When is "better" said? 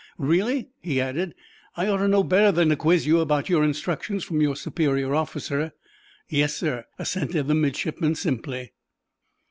2.23-2.51